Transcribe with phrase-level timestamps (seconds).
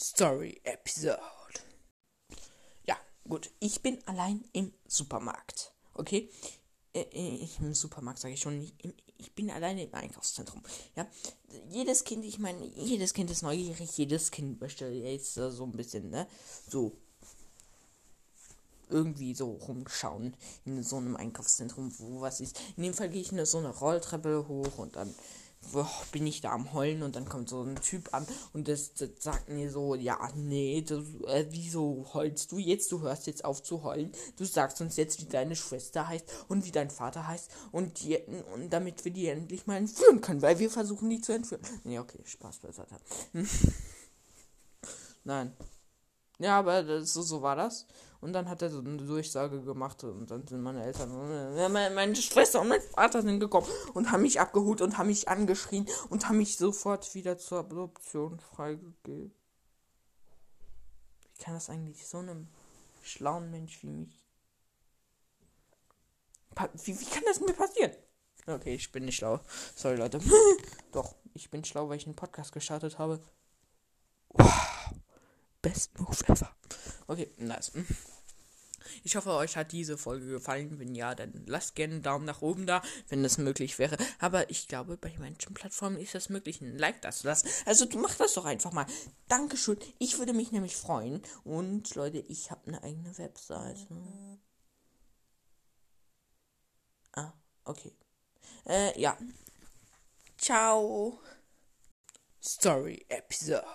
[0.00, 1.18] Story Episode.
[2.86, 2.96] Ja,
[3.28, 3.50] gut.
[3.58, 5.72] Ich bin allein im Supermarkt.
[5.94, 6.30] Okay?
[6.94, 8.60] Äh, äh, Im Supermarkt sage ich schon.
[8.60, 8.74] Ich,
[9.16, 10.62] ich bin alleine im Einkaufszentrum.
[10.94, 11.08] Ja?
[11.70, 13.98] Jedes Kind, ich meine, jedes Kind ist neugierig.
[13.98, 16.28] Jedes Kind möchte jetzt so ein bisschen, ne?
[16.68, 16.96] So.
[18.90, 20.34] Irgendwie so rumschauen
[20.64, 22.58] in so einem Einkaufszentrum, wo was ist.
[22.76, 25.12] In dem Fall gehe ich in so eine Rolltreppe hoch und dann
[26.12, 29.10] bin ich da am Heulen und dann kommt so ein Typ an und das, das
[29.18, 32.90] sagt mir so, ja, nee, das, äh, wieso heulst du jetzt?
[32.92, 34.12] Du hörst jetzt auf zu heulen.
[34.36, 38.18] Du sagst uns jetzt, wie deine Schwester heißt und wie dein Vater heißt und, die,
[38.54, 41.62] und damit wir die endlich mal entführen können, weil wir versuchen, die zu entführen.
[41.84, 42.96] Nee, okay, Spaß beiseite.
[45.24, 45.52] Nein.
[46.38, 47.86] Ja, aber so, so war das.
[48.20, 51.10] Und dann hat er so eine Durchsage gemacht und dann sind meine Eltern,
[51.72, 55.86] meine Schwester und mein Vater sind gekommen und haben mich abgeholt und haben mich angeschrien
[56.10, 59.32] und haben mich sofort wieder zur Adoption freigegeben.
[61.34, 62.48] Wie kann das eigentlich so einem
[63.02, 64.24] schlauen Mensch wie mich?
[66.84, 67.92] Wie, wie kann das mir passieren?
[68.46, 69.40] Okay, ich bin nicht schlau.
[69.76, 70.20] Sorry, Leute.
[70.92, 73.20] Doch, ich bin schlau, weil ich einen Podcast gestartet habe.
[74.30, 74.67] Wow.
[75.68, 76.50] Best Move ever.
[77.06, 77.72] Okay, nice.
[79.04, 80.78] Ich hoffe, euch hat diese Folge gefallen.
[80.78, 83.98] Wenn ja, dann lasst gerne einen Daumen nach oben da, wenn das möglich wäre.
[84.18, 87.48] Aber ich glaube, bei manchen Plattformen ist das möglich, ein Like das zu lassen.
[87.66, 88.86] Also du mach das doch einfach mal.
[89.28, 89.78] Dankeschön.
[89.98, 91.22] Ich würde mich nämlich freuen.
[91.44, 93.86] Und Leute, ich habe eine eigene Webseite.
[97.12, 97.32] Ah,
[97.64, 97.94] okay.
[98.64, 99.18] Äh, ja.
[100.38, 101.20] Ciao.
[102.42, 103.66] Story Episode.